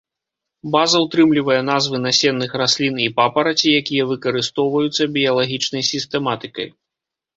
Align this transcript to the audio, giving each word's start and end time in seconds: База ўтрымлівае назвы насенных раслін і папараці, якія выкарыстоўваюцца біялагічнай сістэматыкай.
База 0.75 0.97
ўтрымлівае 1.01 1.57
назвы 1.67 1.99
насенных 2.05 2.55
раслін 2.63 2.95
і 3.03 3.07
папараці, 3.19 3.77
якія 3.83 4.09
выкарыстоўваюцца 4.13 5.03
біялагічнай 5.19 5.83
сістэматыкай. 5.95 6.67